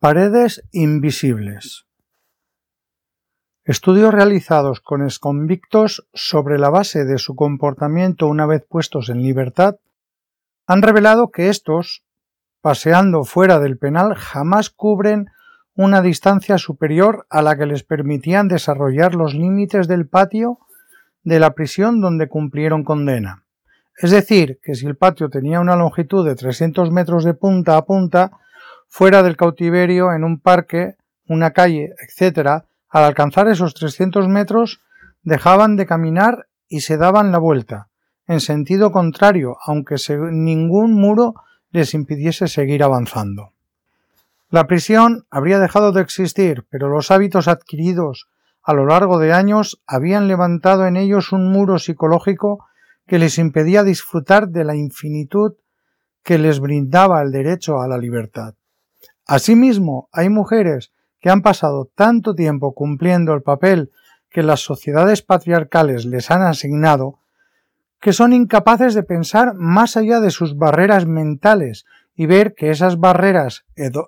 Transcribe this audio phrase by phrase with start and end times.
[0.00, 1.86] Paredes invisibles.
[3.64, 9.78] Estudios realizados con exconvictos sobre la base de su comportamiento una vez puestos en libertad
[10.68, 12.04] han revelado que estos,
[12.60, 15.30] paseando fuera del penal, jamás cubren
[15.74, 20.60] una distancia superior a la que les permitían desarrollar los límites del patio
[21.24, 23.42] de la prisión donde cumplieron condena.
[24.00, 27.84] Es decir, que si el patio tenía una longitud de 300 metros de punta a
[27.84, 28.30] punta,
[28.88, 34.80] fuera del cautiverio, en un parque, una calle, etc., al alcanzar esos 300 metros
[35.22, 37.88] dejaban de caminar y se daban la vuelta,
[38.26, 39.96] en sentido contrario, aunque
[40.30, 41.34] ningún muro
[41.70, 43.52] les impidiese seguir avanzando.
[44.50, 48.28] La prisión habría dejado de existir, pero los hábitos adquiridos
[48.62, 52.66] a lo largo de años habían levantado en ellos un muro psicológico
[53.06, 55.52] que les impedía disfrutar de la infinitud
[56.22, 58.54] que les brindaba el derecho a la libertad.
[59.28, 63.92] Asimismo, hay mujeres que han pasado tanto tiempo cumpliendo el papel
[64.30, 67.18] que las sociedades patriarcales les han asignado,
[68.00, 71.84] que son incapaces de pensar más allá de sus barreras mentales
[72.16, 73.66] y ver que esas barreras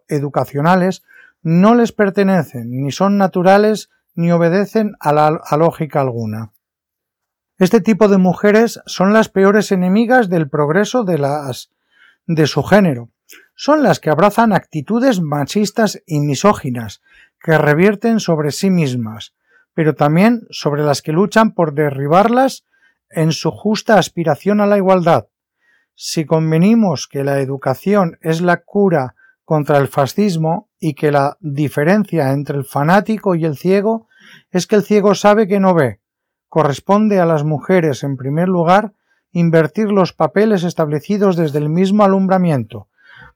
[0.08, 1.02] educacionales
[1.42, 6.52] no les pertenecen, ni son naturales, ni obedecen a, la, lógica alguna.
[7.58, 11.70] Este tipo de mujeres son las peores enemigas del progreso de, las,
[12.26, 13.10] de su género,
[13.62, 17.02] son las que abrazan actitudes machistas y misóginas,
[17.42, 19.34] que revierten sobre sí mismas,
[19.74, 22.64] pero también sobre las que luchan por derribarlas
[23.10, 25.26] en su justa aspiración a la igualdad.
[25.94, 32.32] Si convenimos que la educación es la cura contra el fascismo y que la diferencia
[32.32, 34.08] entre el fanático y el ciego
[34.50, 36.00] es que el ciego sabe que no ve,
[36.48, 38.94] corresponde a las mujeres, en primer lugar,
[39.32, 42.88] invertir los papeles establecidos desde el mismo alumbramiento,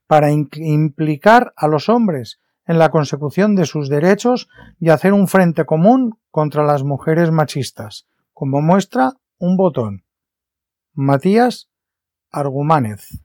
[0.06, 5.64] para implicar a los hombres en la consecución de sus derechos y hacer un frente
[5.64, 10.04] común contra las mujeres machistas, como muestra un botón.
[10.92, 11.70] Matías
[12.30, 13.23] Argumánez